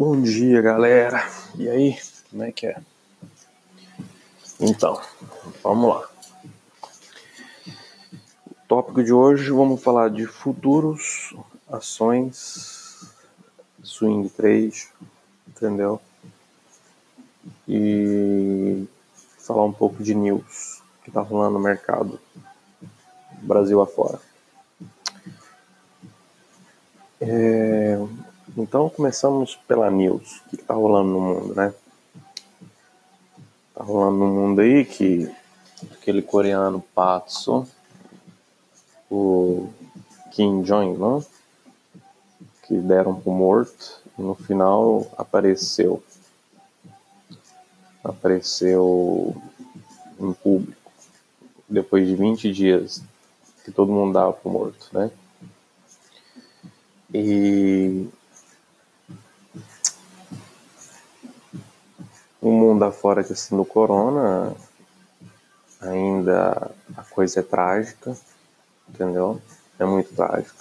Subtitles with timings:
[0.00, 1.28] Bom dia, galera.
[1.58, 1.98] E aí,
[2.30, 2.80] como é que é?
[4.58, 4.98] Então,
[5.62, 6.08] vamos lá.
[8.50, 11.34] O tópico de hoje vamos falar de futuros,
[11.68, 13.12] ações,
[13.82, 14.88] swing trade,
[15.46, 16.00] entendeu?
[17.68, 18.88] E
[19.40, 22.18] falar um pouco de news que tá rolando no mercado
[23.42, 24.18] Brasil afora.
[27.20, 27.98] É,
[28.56, 30.40] então começamos pela news.
[30.40, 31.74] O que está rolando no mundo, né?
[33.74, 35.30] Tá rolando no mundo aí que
[35.92, 37.66] aquele coreano Patso,
[39.10, 39.68] o
[40.30, 41.22] Kim Jong-un,
[42.66, 46.02] que deram pro morto, no final apareceu.
[48.02, 49.34] Apareceu
[50.18, 50.80] em público.
[51.68, 53.02] Depois de 20 dias
[53.64, 55.10] que todo mundo dava pro morto, né?
[57.12, 58.08] E
[62.40, 64.54] o mundo afora questão do corona,
[65.80, 68.16] ainda a coisa é trágica,
[68.88, 69.40] entendeu?
[69.78, 70.56] É muito trágico.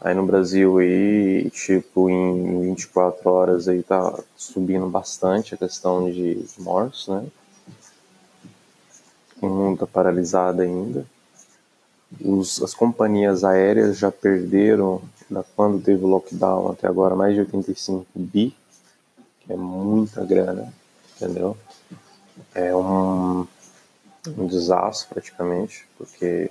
[0.00, 6.44] Aí no Brasil aí, tipo, em 24 horas aí tá subindo bastante a questão de
[6.58, 7.26] mortes, né?
[9.42, 11.04] O mundo tá paralisado ainda.
[12.20, 17.40] Os, as companhias aéreas já perderam, da quando teve o lockdown até agora, mais de
[17.40, 18.56] 85 bi,
[19.40, 20.72] que é muita grana,
[21.16, 21.56] entendeu?
[22.54, 23.46] É um,
[24.36, 26.50] um desastre praticamente, porque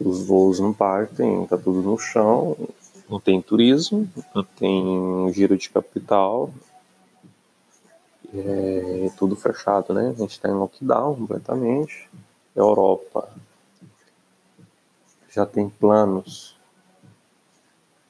[0.00, 2.56] os voos não partem, tá tudo no chão,
[3.08, 6.50] não tem turismo, não tem giro de capital,
[8.32, 10.10] é tudo fechado, né?
[10.10, 12.08] A gente está em lockdown completamente.
[12.54, 13.28] Europa
[15.30, 16.56] já tem planos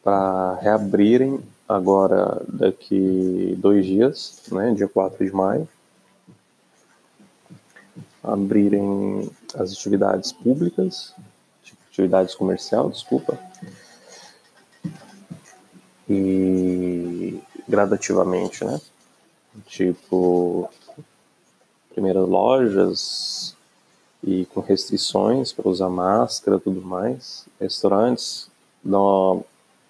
[0.02, 1.40] para reabrirem
[1.70, 5.68] agora daqui dois dias, né, dia 4 de maio,
[8.22, 11.14] abrirem as atividades públicas,
[11.88, 13.38] atividades comercial, desculpa,
[16.08, 18.80] e gradativamente, né?
[19.66, 20.68] Tipo,
[21.94, 23.56] primeiras lojas,
[24.22, 27.46] e com restrições para usar máscara tudo mais.
[27.60, 28.50] Restaurantes
[28.82, 29.42] dão a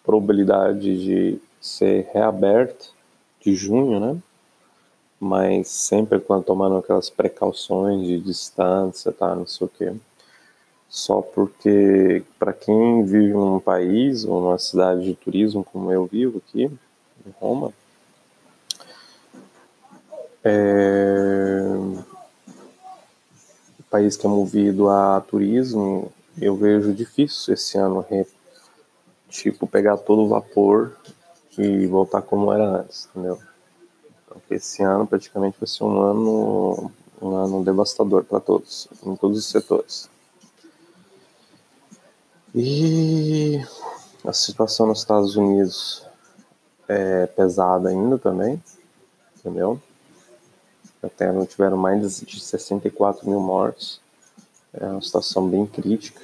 [0.04, 2.94] probabilidade de ser reaberto
[3.40, 4.18] de junho, né?
[5.18, 9.34] Mas sempre quando tomando aquelas precauções de distância, tá?
[9.34, 9.92] Não sei o quê.
[10.88, 16.38] Só porque, para quem vive num país ou numa cidade de turismo como eu vivo
[16.38, 17.72] aqui, em Roma,
[20.42, 21.50] é
[23.90, 28.06] país que é movido a turismo, eu vejo difícil esse ano,
[29.28, 30.96] tipo, pegar todo o vapor
[31.58, 33.38] e voltar como era antes, entendeu?
[34.24, 39.38] Então, esse ano praticamente vai ser um ano, um ano devastador para todos, em todos
[39.38, 40.08] os setores.
[42.54, 43.60] E
[44.24, 46.04] a situação nos Estados Unidos
[46.88, 48.62] é pesada ainda também,
[49.38, 49.80] entendeu?
[51.02, 54.00] Até não tiveram mais de 64 mil mortos.
[54.72, 56.20] É uma situação bem crítica.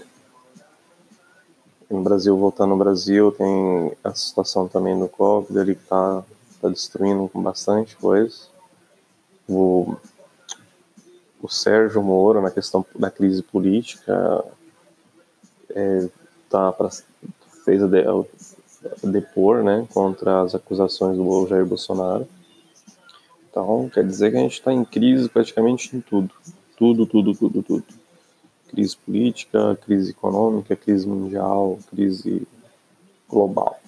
[1.88, 6.24] No Brasil, voltando ao Brasil, tem a situação também do Covid, ele está
[6.60, 8.36] tá destruindo bastante coisa.
[9.48, 9.94] O,
[11.40, 14.44] o Sérgio Moro, na questão da crise política,
[15.70, 16.08] é,
[16.50, 16.90] tá pra,
[17.64, 22.26] fez a, de, a depor né, contra as acusações do Jair Bolsonaro.
[23.48, 26.34] Então, quer dizer que a gente está em crise praticamente em tudo.
[26.76, 27.84] Tudo, tudo, tudo, tudo.
[28.68, 32.46] Crise política, crise econômica, crise mundial, crise
[33.28, 33.80] global.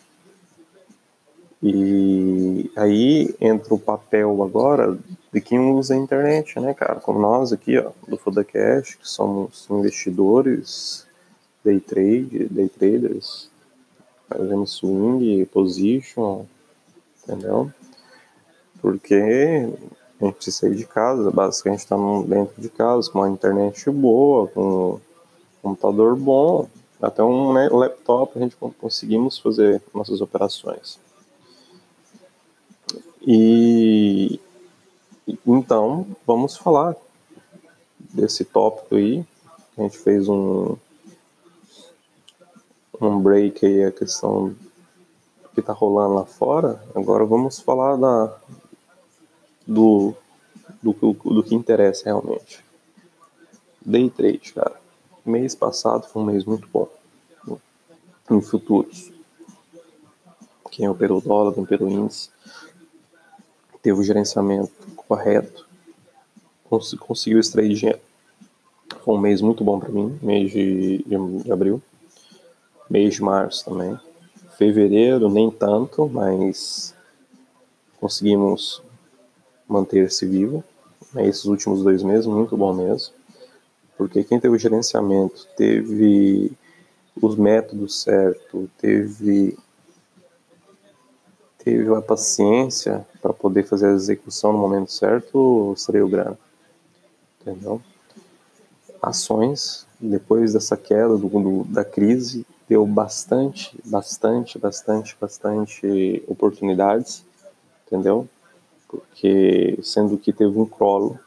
[1.63, 4.97] E aí entra o papel agora
[5.33, 7.01] de quem usa a internet, né, cara?
[7.01, 11.07] Como nós aqui, ó, do Fodacast, que somos investidores,
[11.65, 13.51] day trade, day traders,
[14.29, 16.45] fazemos swing, position,
[17.23, 17.73] entendeu?
[18.81, 19.69] porque
[20.21, 24.49] a gente precisa sair de casa, basicamente está dentro de casa, com uma internet boa,
[24.49, 25.01] com um
[25.63, 26.69] computador bom,
[27.01, 30.99] até um né, laptop a gente conseguimos fazer nossas operações.
[33.23, 34.41] E
[35.47, 36.97] então vamos falar
[37.99, 39.25] desse tópico aí.
[39.77, 40.77] A gente fez um
[43.01, 44.55] um break aí a questão
[45.55, 46.83] que está rolando lá fora.
[46.95, 48.37] Agora vamos falar da
[49.69, 50.15] do,
[50.83, 52.65] do, do que interessa realmente.
[53.85, 54.81] Day trade, cara.
[55.25, 56.89] Mês passado foi um mês muito bom
[58.31, 59.11] em futuros.
[60.71, 62.31] quem operou o dólar, quem operou o índice,
[63.83, 65.67] teve o gerenciamento correto,
[66.69, 68.01] cons conseguiu extrair dinheiro.
[69.03, 71.83] Foi um mês muito bom para mim, mês de, de, de abril,
[72.89, 73.99] mês de março também.
[74.57, 76.95] Fevereiro, nem tanto, mas
[77.99, 78.83] conseguimos
[79.69, 80.65] manter-se vivo.
[81.17, 83.15] Esses últimos dois meses, muito bom mesmo.
[83.97, 86.53] Porque quem teve o gerenciamento, teve
[87.21, 89.57] os métodos certos, teve
[91.59, 96.39] teve a paciência para poder fazer a execução no momento certo, seria o grana.
[97.41, 97.83] Entendeu?
[99.03, 107.25] Ações, depois dessa queda do, do, da crise, deu bastante, bastante, bastante, bastante oportunidades,
[107.87, 108.29] entendeu?
[108.89, 111.19] Porque sendo que teve um crollo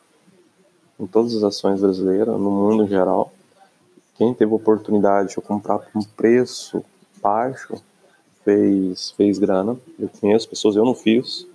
[0.99, 3.31] em todas as ações brasileiras, no mundo em geral,
[4.15, 6.83] quem teve oportunidade de comprar por um preço
[7.21, 7.81] baixo
[8.43, 9.77] fez, fez grana.
[9.99, 11.47] Eu conheço pessoas, eu não fiz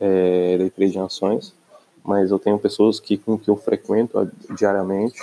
[0.00, 1.54] é, day trade em ações,
[2.04, 5.20] mas eu tenho pessoas que, com que eu frequento diariamente,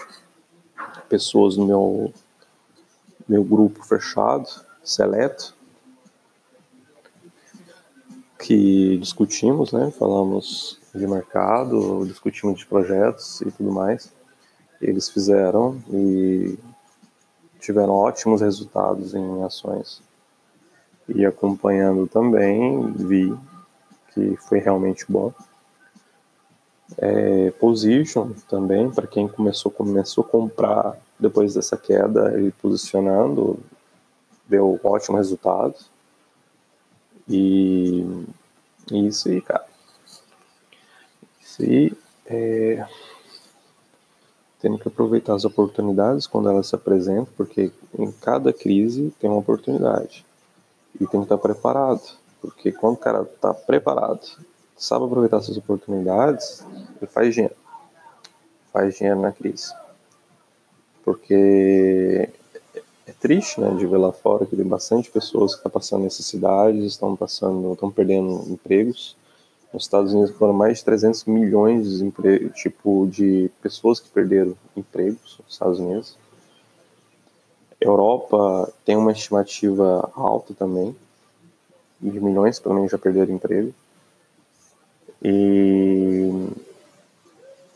[1.09, 2.13] pessoas no meu
[3.27, 4.47] meu grupo fechado,
[4.83, 5.55] seleto,
[8.43, 9.89] que discutimos, né?
[9.97, 14.11] Falamos de mercado, discutimos de projetos e tudo mais.
[14.81, 16.59] Eles fizeram e
[17.57, 20.01] tiveram ótimos resultados em ações.
[21.07, 23.33] E acompanhando também, vi
[24.13, 25.33] que foi realmente bom.
[26.97, 33.57] É, position também, para quem começou, começou a comprar depois dessa queda, ele posicionando,
[34.49, 35.75] deu ótimo resultado.
[37.27, 38.25] E
[38.91, 39.65] isso aí, cara.
[41.41, 41.93] Isso aí,
[42.25, 42.85] é,
[44.59, 49.39] tendo que aproveitar as oportunidades quando elas se apresentam, porque em cada crise tem uma
[49.39, 50.25] oportunidade.
[50.95, 52.03] E tem que estar preparado,
[52.41, 54.21] porque quando o cara está preparado,
[54.77, 56.63] sabe aproveitar essas oportunidades,
[57.01, 57.55] ele faz dinheiro.
[58.71, 59.73] Faz dinheiro na crise
[61.03, 62.29] porque
[63.05, 66.03] é triste, né, de ver lá fora que tem bastante pessoas que estão tá passando
[66.03, 69.15] necessidades, estão passando, estão perdendo empregos.
[69.73, 75.39] Nos Estados Unidos foram mais de 300 milhões de tipo de pessoas que perderam empregos
[75.43, 76.17] nos Estados Unidos.
[77.81, 80.95] Europa tem uma estimativa alta também,
[81.99, 83.73] de milhões também já perderam emprego.
[85.21, 86.47] E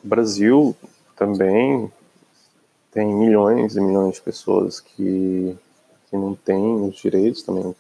[0.04, 0.76] Brasil
[1.16, 1.92] também
[2.98, 5.56] tem milhões e milhões de pessoas que,
[6.10, 7.76] que não têm os direitos, também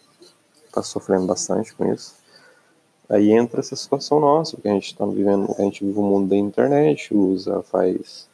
[0.63, 2.13] está sofrendo bastante com isso.
[3.09, 6.29] Aí entra essa situação nossa, porque a gente está vivendo, a gente vive o mundo
[6.29, 8.29] da internet, usa, faz,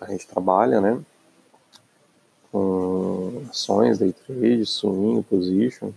[0.00, 0.98] a gente trabalha, né,
[2.50, 5.90] com ações, day trade, swing, position,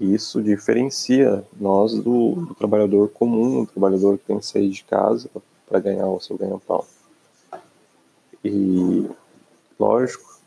[0.00, 4.82] e isso diferencia nós do, do trabalhador comum, do trabalhador que tem que sair de
[4.82, 5.30] casa
[5.68, 6.84] para ganhar o seu ganha-pão.
[8.44, 9.08] E,
[9.78, 10.38] lógico,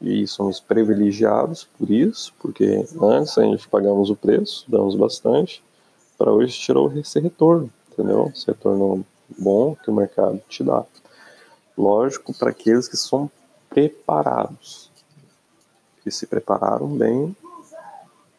[0.00, 5.62] e somos privilegiados por isso, porque antes a gente pagamos o preço, damos bastante,
[6.16, 8.30] para hoje tirou esse retorno, entendeu?
[8.34, 9.04] Esse retorno
[9.38, 10.84] bom que o mercado te dá.
[11.76, 13.30] Lógico, para aqueles que são
[13.68, 14.90] preparados,
[16.02, 17.34] que se prepararam bem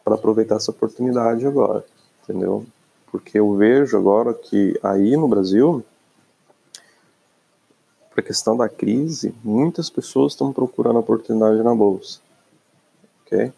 [0.04, 1.84] para aproveitar essa oportunidade agora,
[2.24, 2.66] entendeu?
[3.12, 5.84] Porque eu vejo agora que aí no Brasil
[8.16, 12.22] para a questão da crise, muitas pessoas estão procurando oportunidade na bolsa.
[13.26, 13.52] Ok?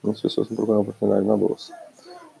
[0.00, 1.76] Muitas pessoas estão procurando oportunidade na bolsa.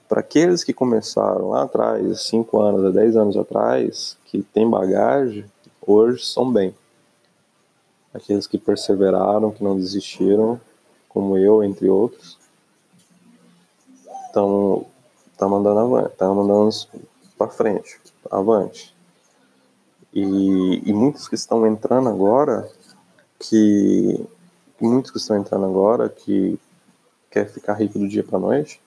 [0.08, 5.44] Para aqueles que começaram lá atrás, 5 anos, 10 anos atrás, que tem bagagem,
[5.84, 6.72] hoje são bem.
[8.14, 10.60] Aqueles que perseveraram, que não desistiram,
[11.08, 12.38] como eu, entre outros,
[14.28, 14.86] estão
[15.40, 16.70] mandando avante, estão mandando
[17.36, 18.00] para frente,
[18.30, 18.96] avante.
[20.12, 22.68] E, e muitos que estão entrando agora,
[23.38, 24.26] que
[24.80, 26.58] muitos que estão entrando agora que
[27.30, 28.80] quer ficar rico do dia para noite,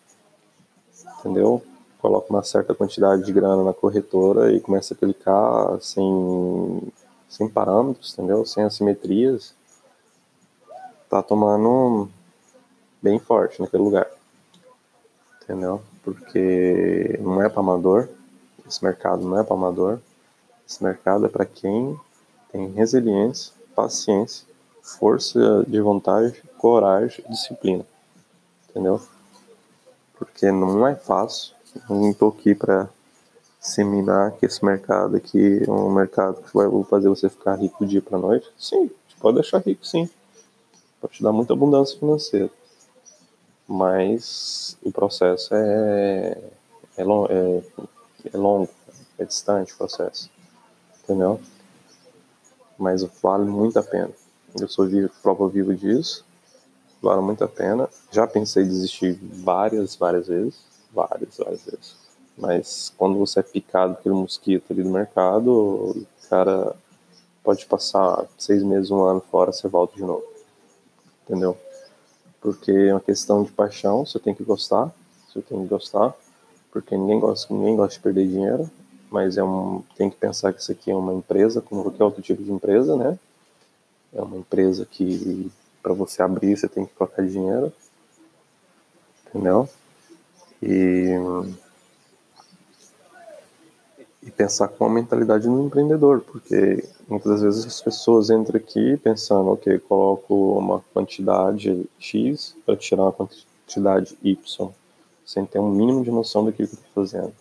[1.19, 1.61] entendeu?
[1.99, 6.81] Coloca uma certa quantidade de grana na corretora e começa a clicar sem,
[7.29, 8.45] sem parâmetros, entendeu?
[8.45, 9.53] Sem assimetrias.
[11.07, 12.09] Tá tomando
[13.01, 14.07] bem forte naquele lugar.
[15.43, 15.81] Entendeu?
[16.03, 18.09] Porque não é para amador.
[18.67, 19.99] Esse mercado não é para amador.
[20.71, 21.99] Esse mercado é para quem
[22.49, 24.47] tem resiliência, paciência,
[24.81, 27.85] força de vontade, coragem e disciplina.
[28.69, 29.01] Entendeu?
[30.17, 31.53] Porque não é fácil.
[31.89, 32.87] Não estou aqui para
[33.59, 38.01] seminar que esse mercado aqui é um mercado que vai fazer você ficar rico dia
[38.01, 38.49] para noite.
[38.57, 40.09] Sim, pode deixar rico sim.
[41.01, 42.49] Pode te dar muita abundância financeira.
[43.67, 46.41] mas o processo é,
[46.95, 47.61] é, long, é,
[48.33, 48.69] é longo,
[49.19, 50.29] é distante o processo,
[51.03, 51.39] entendeu?
[52.77, 54.11] Mas vale muito a pena.
[54.59, 56.25] Eu sou vivo, prova viva disso,
[57.01, 57.89] vale muito a pena.
[58.11, 60.59] Já pensei em desistir várias, várias vezes,
[60.93, 61.95] várias, várias vezes.
[62.37, 66.75] Mas quando você é picado pelo mosquito ali do mercado, o cara
[67.43, 70.23] pode passar seis meses, um ano fora, você volta de novo.
[71.23, 71.57] Entendeu?
[72.39, 74.91] Porque é uma questão de paixão, você tem que gostar,
[75.27, 76.13] você tem que gostar,
[76.71, 78.69] porque ninguém gosta, ninguém gosta de perder dinheiro,
[79.11, 82.21] mas é um, tem que pensar que isso aqui é uma empresa, como qualquer outro
[82.21, 83.19] tipo de empresa, né?
[84.13, 85.51] É uma empresa que
[85.83, 87.73] para você abrir você tem que colocar dinheiro,
[89.27, 89.67] entendeu?
[90.61, 91.15] E
[94.23, 99.49] e pensar com a mentalidade do empreendedor, porque muitas vezes as pessoas entram aqui pensando,
[99.49, 104.69] ok, coloco uma quantidade X para tirar uma quantidade Y,
[105.25, 107.33] sem ter um mínimo de noção do que eu estou fazendo.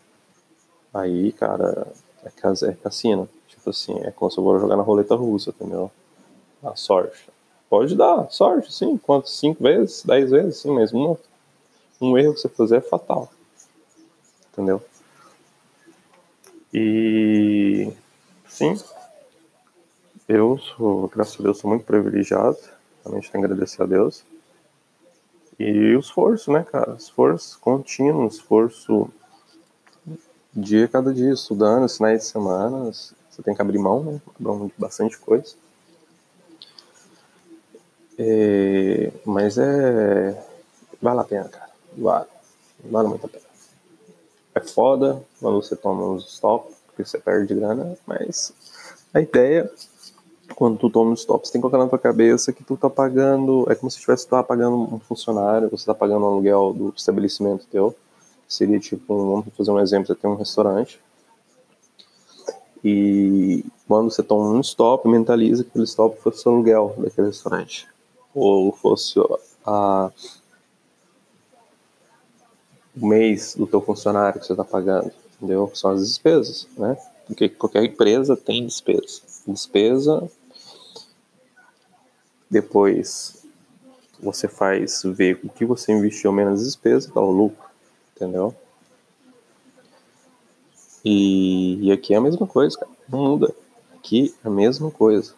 [0.92, 1.86] Aí, cara,
[2.24, 3.28] é, cas é cassino.
[3.48, 5.90] Tipo assim, é como se eu vou jogar na roleta russa, entendeu?
[6.62, 7.28] A sorte.
[7.68, 8.96] Pode dar sorte, sim.
[8.98, 9.28] Quanto?
[9.28, 10.04] Cinco vezes?
[10.04, 10.58] Dez vezes?
[10.58, 11.16] Sim, mas um,
[12.00, 13.30] um erro que você fazer é fatal.
[14.52, 14.82] Entendeu?
[16.72, 17.92] E
[18.48, 18.76] sim,
[20.28, 22.56] eu sou, graças a Deus, sou muito privilegiado.
[23.04, 24.24] Realmente tenho que agradecer a Deus.
[25.58, 26.94] E o esforço, né, cara?
[26.94, 29.10] Esforço contínuo, esforço
[30.54, 32.90] dia a cada dia, estudando, finais de semana.
[32.92, 34.20] Você tem que abrir mão, né?
[34.28, 35.54] Abrir mão de bastante coisa.
[38.18, 40.46] É, mas é.
[41.00, 41.70] Vale a pena, cara.
[41.96, 42.26] Vale.
[42.84, 43.50] Vale muito a pena
[44.54, 48.52] é foda quando você toma uns stop, porque você perde grana, mas
[49.12, 49.70] a ideia,
[50.54, 52.90] quando tu toma um stop, você tem que colocar na tua cabeça que tu tá
[52.90, 56.32] pagando, é como se tivesse tu tá pagando um funcionário, você tá pagando o um
[56.32, 57.94] aluguel do estabelecimento teu,
[58.50, 61.00] seria tipo, vamos fazer um exemplo, você tem um restaurante,
[62.82, 67.86] e quando você toma um stop, mentaliza que aquele stop fosse o aluguel daquele restaurante,
[68.34, 69.14] ou fosse
[69.64, 70.10] a
[73.00, 75.70] o mês do teu funcionário que você está pagando, entendeu?
[75.74, 76.96] São as despesas, né?
[77.26, 79.22] Porque qualquer empresa tem despesa.
[79.46, 80.28] Despesa,
[82.50, 83.46] depois
[84.20, 87.69] você faz ver o que você investiu menos despesa, dá o lucro,
[88.20, 88.54] entendeu?
[91.02, 92.90] E, e aqui é a mesma coisa, cara.
[93.08, 93.54] Não muda.
[93.96, 95.32] Aqui é a mesma coisa.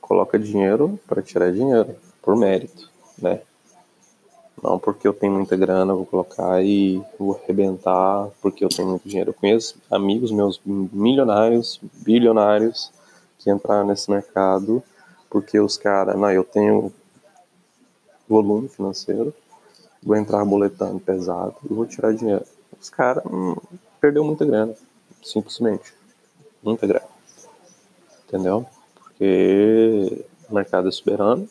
[0.00, 3.42] Coloca dinheiro para tirar dinheiro, por mérito, né?
[4.62, 9.06] Não porque eu tenho muita grana, vou colocar e vou arrebentar porque eu tenho muito
[9.06, 9.30] dinheiro.
[9.30, 12.90] Eu conheço amigos meus milionários, bilionários,
[13.38, 14.82] que entraram nesse mercado
[15.28, 16.92] porque os caras, não, eu tenho
[18.28, 19.34] volume financeiro,
[20.04, 22.44] vou entrar boletando pesado e vou tirar dinheiro.
[22.80, 23.56] Os caras hum,
[24.00, 24.74] perdeu muita grana,
[25.22, 25.94] simplesmente.
[26.62, 27.06] Muita grana.
[28.26, 28.66] Entendeu?
[28.94, 31.48] Porque o mercado é soberano.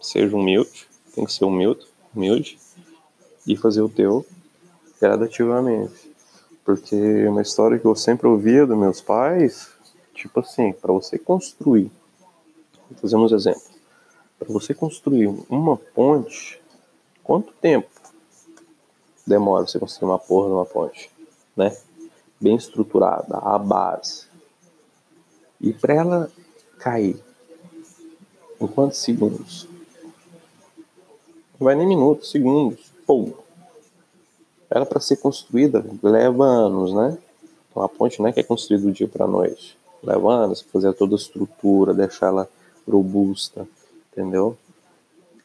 [0.00, 0.86] Seja humilde
[1.16, 2.58] tem que ser humilde, humilde
[3.46, 4.24] e fazer o teu
[5.00, 6.14] gradativamente.
[6.62, 9.70] Porque uma história que eu sempre ouvia dos meus pais,
[10.12, 11.90] tipo assim, para você construir,
[13.00, 13.62] fazemos exemplo,
[14.38, 16.60] para você construir uma ponte,
[17.26, 17.90] quanto tempo
[19.26, 21.10] demora você construir uma porra de uma ponte,
[21.56, 21.76] né?
[22.40, 24.26] Bem estruturada, a base.
[25.60, 26.30] E para ela
[26.78, 27.20] cair,
[28.60, 29.66] em quantos segundos?
[31.58, 32.92] Não vai nem minutos, segundos.
[33.04, 33.32] Pum.
[34.70, 37.18] Era para ser construída, leva anos, né?
[37.70, 39.76] Então a ponte não é que é construída do dia para a noite.
[40.00, 42.48] Leva anos, fazer toda a estrutura, deixar ela
[42.88, 43.66] robusta,
[44.12, 44.56] entendeu?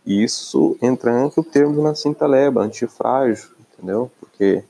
[0.05, 4.11] Isso entra o termo na cinta leba, antifrágil, entendeu?
[4.19, 4.63] Porque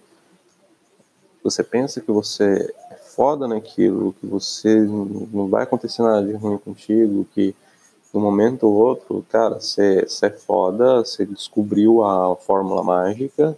[1.41, 6.57] você pensa que você é foda naquilo, que você não vai acontecer nada de ruim
[6.57, 7.55] contigo, que
[8.11, 13.57] de um momento ou outro, cara, você é foda, você descobriu a fórmula mágica,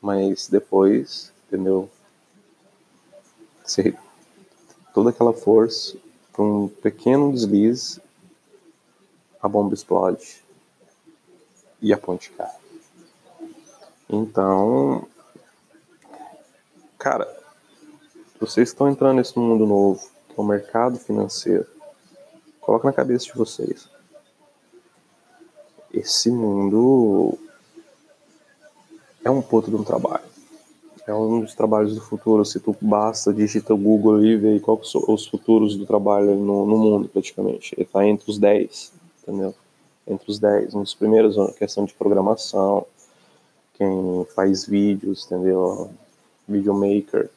[0.00, 1.90] mas depois, entendeu?
[4.94, 5.96] Toda aquela força,
[6.32, 8.00] por um pequeno deslize,
[9.42, 10.43] a bomba explode
[11.84, 12.50] e a ponte cai.
[14.08, 15.06] Então,
[16.98, 17.28] cara,
[18.40, 21.74] vocês estão entrando nesse mundo novo, que é o mercado financeiro
[22.64, 23.90] Coloca na cabeça de vocês.
[25.92, 27.38] Esse mundo
[29.22, 30.24] é um ponto de um trabalho.
[31.06, 32.42] É um dos trabalhos do futuro.
[32.42, 36.64] Se tu basta, digita o Google e vê quais são os futuros do trabalho no,
[36.64, 37.74] no mundo, praticamente.
[37.76, 39.54] Ele tá entre os 10, entendeu?
[40.06, 40.74] Entre os 10.
[40.74, 42.86] Um dos primeiros, questão de programação,
[43.74, 45.90] quem faz vídeos, entendeu?
[46.48, 47.30] Videomaker,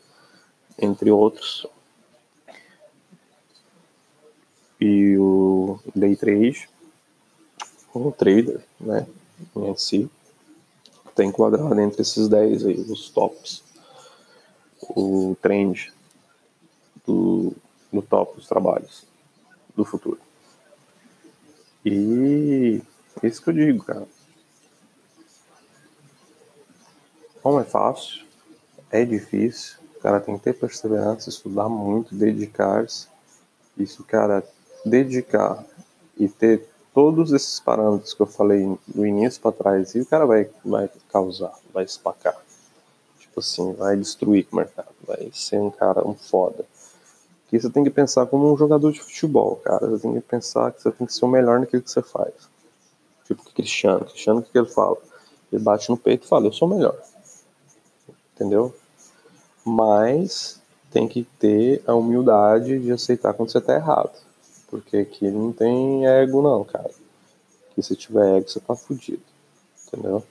[0.79, 1.65] entre outros.
[4.79, 6.69] E o day trade,
[7.93, 9.07] o trader, né,
[9.55, 10.09] em si,
[11.09, 13.63] está enquadrado entre esses 10 aí, os tops.
[14.89, 15.91] O trend
[17.05, 17.53] do,
[17.91, 19.05] do top dos trabalhos
[19.75, 20.16] do futuro.
[21.89, 22.81] E
[23.23, 24.05] isso que eu digo, cara.
[27.43, 28.25] Não é fácil,
[28.91, 33.07] é difícil, o cara tem que ter perseverança, estudar muito, dedicar-se.
[33.77, 34.43] Isso, cara,
[34.85, 35.63] dedicar
[36.17, 40.25] e ter todos esses parâmetros que eu falei do início para trás, e o cara
[40.25, 42.35] vai, vai causar, vai espacar.
[43.17, 46.65] Tipo assim, vai destruir o mercado, vai ser um cara, um foda.
[47.47, 49.87] Que você tem que pensar como um jogador de futebol, cara.
[49.87, 52.33] Você tem que pensar que você tem que ser o melhor naquilo que você faz.
[53.25, 54.05] Tipo Cristiano.
[54.05, 54.97] Cristiano, o que, que ele fala?
[55.51, 56.97] Ele bate no peito e fala, eu sou o melhor
[58.37, 58.73] entendeu?
[59.65, 60.61] Mas
[60.91, 64.11] tem que ter a humildade de aceitar quando você tá errado.
[64.69, 66.91] Porque aqui não tem ego não, cara.
[67.71, 69.23] Aqui se tiver ego, você tá fudido.
[69.87, 70.23] Entendeu?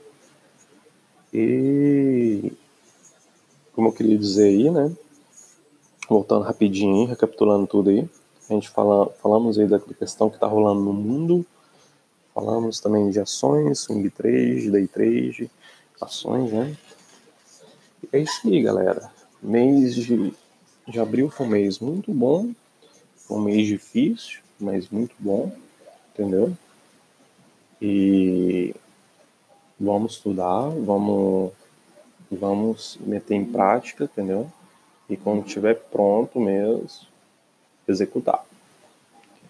[1.35, 2.53] E
[3.75, 4.93] como eu queria dizer aí, né?
[6.09, 8.09] Voltando rapidinho, recapitulando tudo aí.
[8.49, 11.45] A gente fala, falamos aí da questão que tá rolando no mundo.
[12.33, 15.51] Falamos também de ações, swing trade, day trade,
[16.01, 16.77] ações, né?
[18.13, 19.11] É isso aí, galera.
[19.43, 20.33] Mês de,
[20.87, 22.53] de abril foi um mês muito bom.
[23.17, 25.51] Foi um mês difícil, mas muito bom.
[26.13, 26.57] Entendeu?
[27.81, 28.75] E
[29.79, 31.53] vamos estudar, vamos,
[32.31, 34.51] vamos meter em prática, entendeu?
[35.09, 36.89] E quando estiver pronto mesmo,
[37.87, 38.45] executar.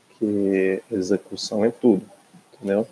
[0.09, 2.05] Porque execução é tudo,
[2.55, 2.87] entendeu?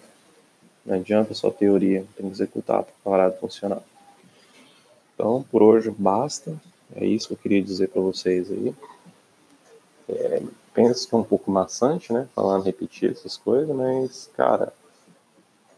[0.85, 3.83] Não adianta só teoria, tem que executar para parar de funcionar.
[5.15, 6.55] Então, por hoje basta.
[6.95, 8.75] É isso que eu queria dizer para vocês aí.
[10.09, 10.43] É,
[10.75, 12.29] penso que é um pouco maçante, né?
[12.35, 14.73] Falando, repetir essas coisas, mas, cara,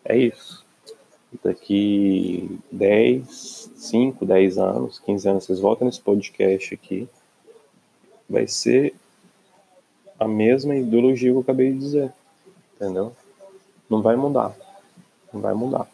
[0.04, 0.65] é isso.
[1.42, 7.08] Daqui 10, 5, 10 anos, 15 anos, vocês voltam nesse podcast aqui.
[8.28, 8.94] Vai ser
[10.18, 12.12] a mesma ideologia que eu acabei de dizer.
[12.74, 13.12] Entendeu?
[13.88, 14.56] Não vai mudar.
[15.32, 15.88] Não vai mudar.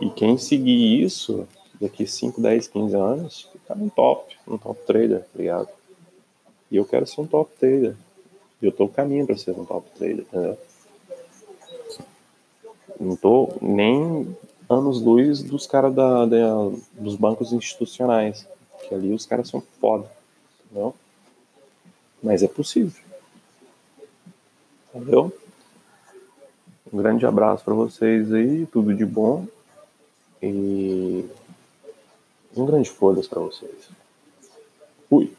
[0.00, 1.46] E quem seguir isso
[1.80, 5.68] daqui 5, 10, 15 anos, ficar no top, um top trader, tá ligado?
[6.70, 7.94] E eu quero ser um top trader.
[8.60, 10.58] E eu tô caminho para ser um top trader, entendeu?
[13.04, 14.36] Não tô nem
[14.68, 16.54] anos luz dos caras da, da,
[16.94, 18.46] dos bancos institucionais.
[18.88, 20.10] Que ali os caras são foda,
[20.64, 20.94] entendeu?
[22.22, 23.02] Mas é possível.
[24.94, 25.32] Entendeu?
[26.92, 29.46] Um grande abraço para vocês aí, tudo de bom.
[30.42, 31.28] E
[32.56, 33.88] um grande foda-se pra vocês.
[35.08, 35.32] Fui.